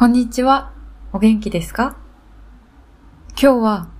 [0.00, 0.72] こんにちは。
[1.12, 1.98] お元気ですか？
[3.32, 3.90] 今日は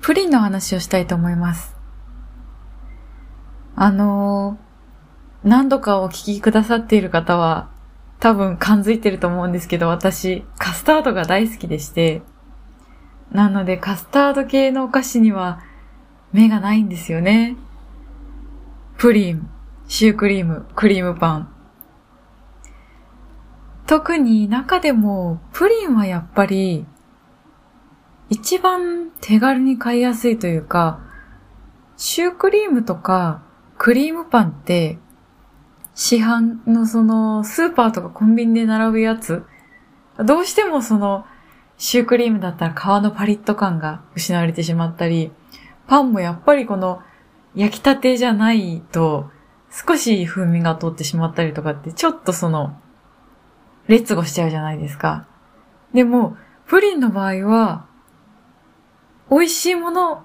[0.00, 1.76] プリンの話をしたいと思います。
[3.76, 7.70] あのー、何度かお聞きくださっている方は
[8.18, 12.22] 多分感づいてると思うんですけど、私カスタードが大好きでして、
[13.30, 15.62] なのでカスタード系のお菓子には
[16.32, 17.56] 目がないんですよね。
[18.98, 19.48] プリン、
[19.86, 21.54] シュークリーム、クリームパン。
[23.90, 26.86] 特に中でもプリンはやっぱり
[28.28, 31.00] 一番手軽に買いやすいというか、
[31.96, 33.42] シュークリームとか
[33.78, 34.98] クリームパンって
[35.96, 39.42] 市販のそのスーパーとかコンビニで並ぶやつ、
[40.24, 41.26] どうしてもその
[41.76, 45.32] シュークリームだったら皮のパリッと感が失われてしまったり、
[45.88, 47.02] パンもやっぱりこの
[47.56, 49.32] 焼きたてじゃないと
[49.68, 52.79] 少し風味が通ってしまったりとかってちょっとその
[53.90, 55.26] 劣後しちゃうじゃないですか。
[55.92, 57.86] でも、プリンの場合は、
[59.28, 60.24] 美味しいもの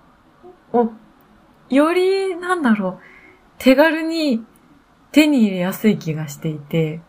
[0.72, 0.92] を、
[1.70, 3.04] より、なんだろう、
[3.58, 4.46] 手軽に
[5.12, 7.02] 手に入れやすい気がしていて、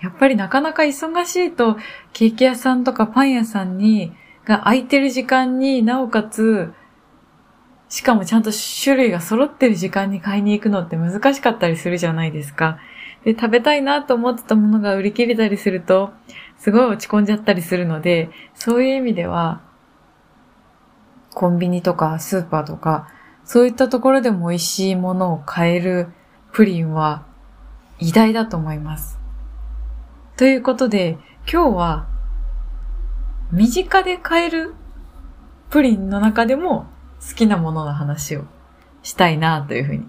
[0.00, 1.76] やっぱりなかなか忙しいと、
[2.12, 4.12] ケーキ屋さんとかパン屋さんに、
[4.46, 6.72] が空いてる時間になおかつ、
[7.88, 12.78] しかもちゃんと種類が揃ってる時間に買いに行くのって難しかったりするじゃないですか。
[13.24, 16.10] で、食べたいなと思ってたものが売り切れたりすると、
[16.58, 19.62] すごい落ち込んじゃったりするので、そういう意味では、
[21.34, 23.08] コンビニとかスーパーとか、
[23.44, 26.08] そういったところでも美味しいものを買える
[26.52, 27.24] プリンは
[27.98, 29.18] 偉大だと思います。
[30.36, 31.18] ということで、
[31.50, 32.06] 今日は
[33.50, 34.74] 身近で買える
[35.70, 36.86] プリンの中でも
[37.26, 38.44] 好きなものの話を
[39.02, 40.06] したいなというふうに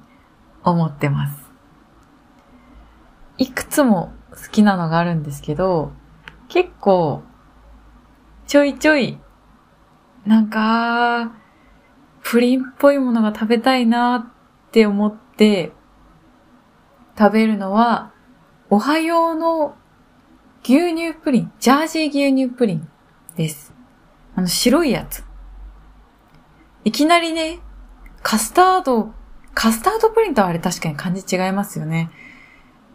[0.64, 1.43] 思ってます。
[3.38, 5.91] いくつも好きなのがあるんですけど、
[6.47, 7.24] 結構、
[8.47, 9.19] ちょいちょい、
[10.25, 11.34] なんか、
[12.24, 14.31] プリンっぽいものが食べたいな
[14.68, 15.72] って思って、
[17.18, 18.12] 食べるのは、
[18.69, 19.75] おはようの
[20.63, 22.90] 牛乳プリン、ジャージー牛乳プリン
[23.35, 23.74] です。
[24.35, 25.24] あの白いやつ。
[26.85, 27.59] いきなりね、
[28.22, 29.13] カスタード、
[29.53, 32.09] カスタードプリンとはあれ確かに感じ違いますよね。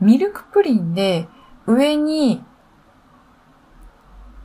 [0.00, 1.28] ミルクプリンで
[1.66, 2.42] 上に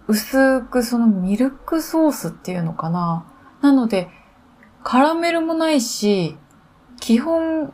[0.07, 3.25] 薄くそのミルクソースっていうのかな。
[3.61, 4.09] なので、
[4.83, 6.37] カラメルもないし、
[6.99, 7.73] 基本、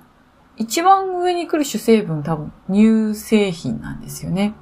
[0.58, 4.54] 一番上に来る主成分多分乳製品なんですよね。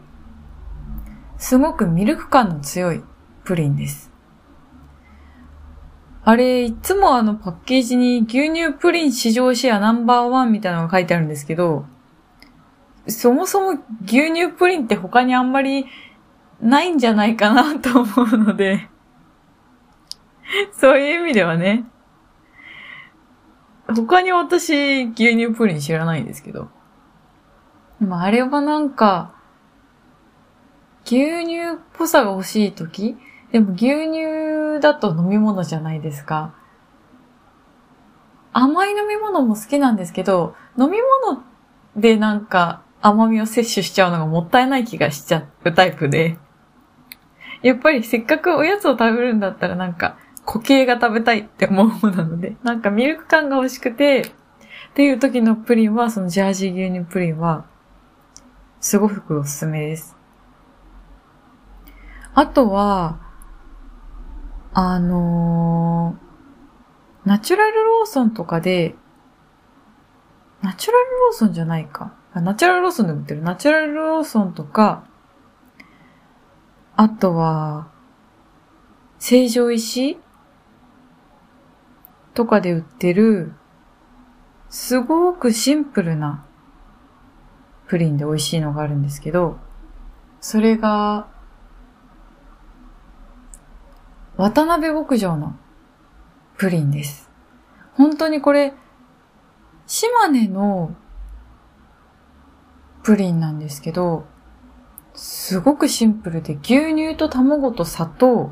[1.37, 3.03] すごくミルク感の強い
[3.43, 4.11] プリンです。
[6.23, 11.85] あれ、いつもあのパッケージに牛乳プリン市場シェアナンバーワンみたいなのが書いてあるんですけど、
[13.07, 15.85] そもそも牛乳プリンって他にあんまり
[16.61, 18.89] ないんじゃないかなと思うので
[20.73, 21.85] そういう意味ではね、
[23.87, 26.69] 他に私牛乳プリン知らないんですけど。
[27.99, 29.33] でもあれはなんか、
[31.05, 33.17] 牛乳っぽさが欲しいとき
[33.51, 36.53] でも牛乳だと飲み物じゃないですか。
[38.53, 41.43] 甘い飲み物も好きなんですけど、飲み物
[41.95, 46.37] でなんか甘みを摂取しちゃうのがもったいない気がしちゃうタイプで。
[47.63, 57.65] やっぱりせっかくおやつを食べるんだったらなんか固形が食べたいって思うものなので、なんかミルク感が欲しくて、っていう時のプリンは、そのジャージー牛乳プリンは、
[58.79, 60.15] すごくおすすめです。
[62.33, 63.19] あとは、
[64.73, 68.95] あのー、ナチュラルローソンとかで、
[70.61, 72.15] ナチュラルローソンじゃないか。
[72.41, 73.41] ナチュラルローソンで売ってる。
[73.41, 75.05] ナチュラルローソンとか、
[76.95, 77.89] あとは、
[79.19, 80.17] 成城石
[82.33, 83.53] とかで売ってる、
[84.69, 86.45] すごくシンプルな
[87.87, 89.57] プリンで美味しいのがあるんですけど、
[90.41, 91.27] それが、
[94.35, 95.57] 渡辺牧場の
[96.57, 97.29] プリンです。
[97.93, 98.73] 本当にこれ、
[99.87, 100.95] 島根の
[103.07, 104.25] プリンなんですけど、
[105.13, 108.51] すごくシンプルで牛乳と卵と砂糖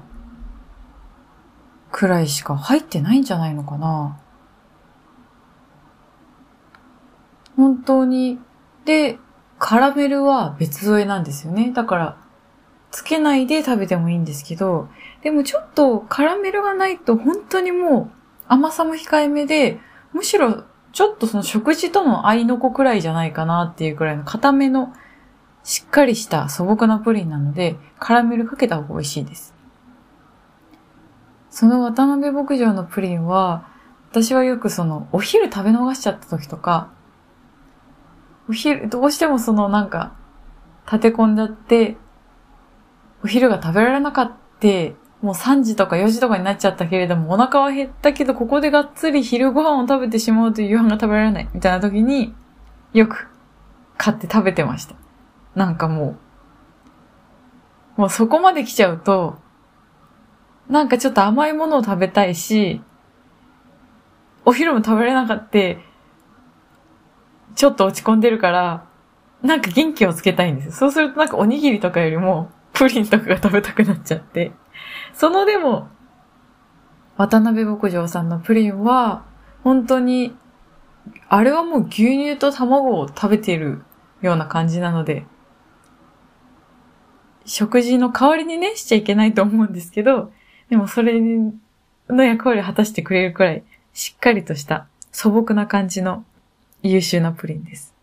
[1.92, 4.18] くらいしか入ってないんじゃないのかな。
[7.58, 8.40] 本当に。
[8.86, 9.20] で、
[9.60, 11.74] カラメルは別添えなんですよね。
[11.74, 12.18] だから、
[12.92, 14.88] つけないで食べてもいいんですけど、
[15.22, 18.12] でもちょっとカラメルがないと本当にもう
[18.48, 19.82] 甘さも控えめで、
[20.14, 20.64] むしろ
[20.96, 24.94] ちょっとその食事との合いの子くらいじゃないかなっていうくらいの固めの
[25.62, 29.54] しっかりした素朴なプリンなので、カラメルかけた方が美味しいです。
[31.50, 33.68] その渡辺牧場のプリンは、
[34.10, 36.94] 私はよくその、お昼食べ逃しちゃった時とか、
[38.48, 40.16] お昼、どうしてもそのなんか、
[40.86, 41.98] 立て込んじゃって、
[43.22, 44.32] お昼が食べられなかっ
[44.62, 52.36] た、もう3時とか4時とかになっちゃったけれども、お腹は減ったけど、ここでがっつり昼ご飯を食べてしまうと夕飯が食べられない、みたいな時に、
[52.94, 53.28] よく
[53.98, 54.94] 買って食べてました。
[55.56, 56.16] なんかも
[57.98, 59.40] う、もうそこまで来ちゃうと、
[60.70, 62.84] なんかちょっと甘いものを食べたいし、
[64.46, 65.60] お昼も食べれなかった、
[67.56, 68.86] ちょっと落ち込んでるから、
[69.42, 70.72] なんか元気をつけたいんです。
[70.78, 74.52] そうするとなんかおにぎりとかよりも、プリンとかが食べたくなっちゃって。
[75.16, 75.88] そのでも、
[77.16, 79.26] 渡辺牧場さんのプリンは、
[79.64, 80.36] 本当に、
[81.30, 83.82] あれはもう牛乳と卵を食べている
[84.22, 85.26] ような感じなので、
[87.46, 90.34] 食事の代わりにね、しちゃいけないと思うんですけど、
[90.70, 93.64] でもそれの役割を果たしてくれるくらい、
[93.94, 96.26] しっかりとした素朴な感じの
[96.84, 97.96] 優秀なプリンです。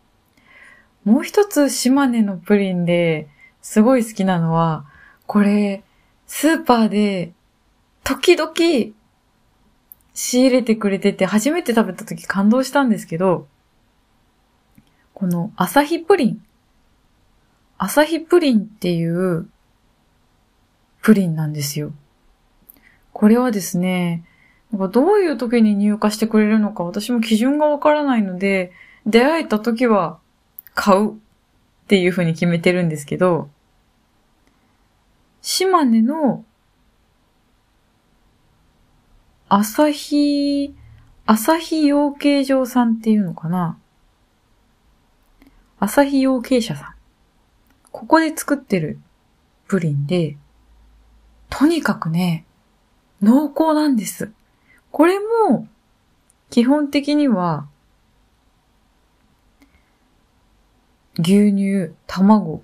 [1.04, 3.28] もう一つ島根のプリンで
[3.60, 4.86] すごい好きなのは、
[5.26, 5.82] これ、
[6.34, 7.34] スーパーで
[8.04, 8.52] 時々
[10.14, 13.46] 仕入れてくれてて、初めて食べた時感動したんですけど、
[15.12, 16.42] このアサヒプリン。
[17.76, 19.46] アサヒプリンっていう
[21.02, 21.92] プリンなんですよ。
[23.12, 24.24] これはですね、
[24.72, 28.72] なんかどういう時に入荷してくれるのか私も基準がわからないので、
[29.04, 30.18] 出会えた時は
[30.74, 31.14] 買うっ
[31.88, 33.50] ていう風に決めてるんですけど、
[35.42, 36.44] 島根の
[39.48, 40.72] 朝日、
[41.26, 43.76] 朝日養鶏場さんっていうのかな
[45.80, 46.94] 朝日養鶏舎さん。
[47.90, 49.00] ここで作ってる
[49.66, 50.36] プリンで、
[51.50, 52.46] とにかくね、
[53.20, 54.30] 濃厚なんです。
[54.92, 55.66] これも、
[56.50, 57.66] 基本的には、
[61.18, 62.62] 牛乳、卵、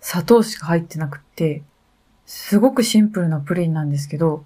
[0.00, 1.62] 砂糖しか入ってなくって、
[2.28, 4.44] すごくシンプルなプリンなんですけど、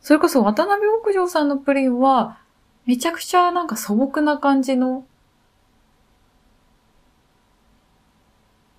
[0.00, 2.40] それこそ渡辺牧場さんのプリンは、
[2.84, 5.04] めちゃくちゃなんか素朴な感じの、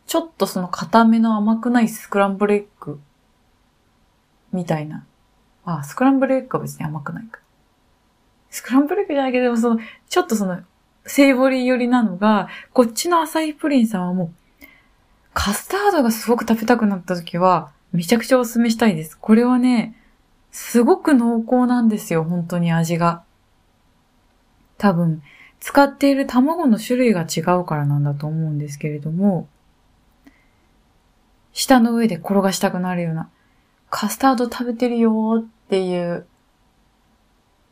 [0.07, 2.99] ちょっとその固めの甘くないスクランブルエッグ
[4.51, 5.05] みたいな。
[5.63, 7.39] あ、スクランブルエッグは別に甘くないか。
[8.49, 9.79] スクランブルエッグじゃないけど、その、
[10.09, 10.59] ちょっとその、
[11.05, 14.65] セイボリー寄りなのが、こっちのアサイプリンさんはもう、
[15.33, 19.17] カスタードがすごく食べたくなった時は、めちゃくちゃおすすめしたいです。
[19.17, 19.95] これはね、
[20.51, 23.23] すごく濃厚なんですよ、本当に味が。
[24.77, 25.21] 多分、
[25.59, 29.47] 使っている卵の種類が違うからなんだと思うんですけれども、
[31.53, 33.29] 舌の上で転がしたくなるような、
[33.89, 36.25] カスタード食べてるよっていう、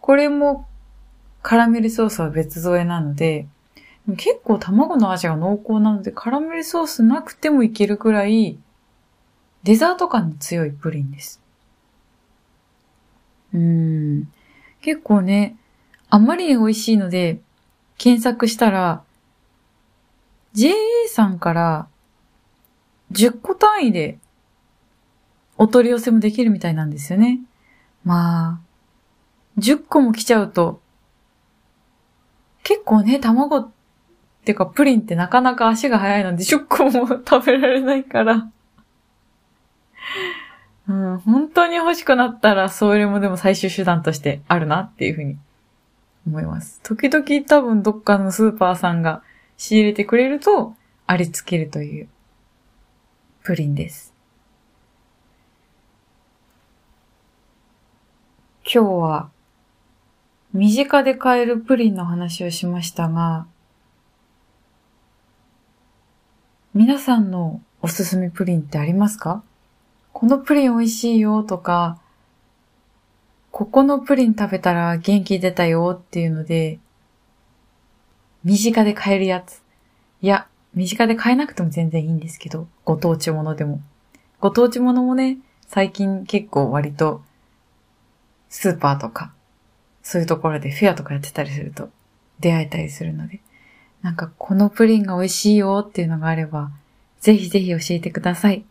[0.01, 0.67] これも
[1.41, 3.47] カラメルソースは別添えなので、
[4.17, 8.59] 結構卵の味が濃厚なので、カラメルソースなくてもいけるくらい、
[9.63, 11.41] デザート感の強いプリンです。
[13.53, 14.31] うん。
[14.81, 15.57] 結構ね、
[16.09, 17.39] あまりに美味しいので、
[17.97, 19.03] 検索したら、
[20.53, 20.73] JA
[21.07, 21.87] さんから
[23.11, 24.17] 10個単位で
[25.57, 27.41] お取り寄せもできるみたいなんですよね。
[28.03, 28.61] ま
[29.57, 30.81] あ、10個も来ちゃうと、
[32.63, 33.69] 結構ね、卵っ
[34.45, 38.49] てかプリンってなかなか足が早いので10個も食べられないから
[40.87, 45.37] うん、本当に欲しくなったら、それもでも最終手段としてあるなっていうふうに
[46.25, 46.79] 思います。
[46.83, 49.21] 時々多分どっかのスーパーさんが
[49.57, 50.75] 仕入れてくれると、
[51.05, 52.09] ありつけるという
[53.43, 54.13] プリンです。
[58.63, 59.29] 今日は
[60.53, 63.47] 身近で買えるプリンの話をしましたが、
[66.73, 69.43] 皆さんのおすすめプリンってありますか？
[70.19, 71.97] このプリン美味しいよとか、
[73.51, 76.77] ここのプリン食べたら元気出たよっていうので、
[78.43, 79.61] 身近で買えるやつ。
[80.21, 83.79] いや、身近で買えなくても全然いいんですけど、ご当地ものでも。
[84.41, 87.21] ご当地ものもね、最近結構割と、
[88.49, 89.31] スーパーとか、
[90.03, 91.89] そういうところでフェアとかやってたりすると
[92.41, 93.39] 出会えたりするので、
[94.01, 96.71] なんかこのプリンが美味しいよっていうのがあれば、
[97.21, 98.65] ぜひぜひ教えてください。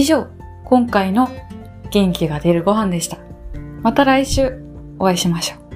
[0.00, 0.28] 以上、
[0.64, 1.28] 今回の
[1.90, 3.18] 元気が出るご飯でした。
[3.82, 4.64] また来週
[4.98, 5.69] お会いしましょう。